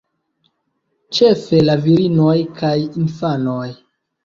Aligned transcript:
Ĉefe 1.17 1.61
la 1.67 1.77
virinoj 1.85 2.35
kaj 2.63 2.73
infanoj. 3.03 3.71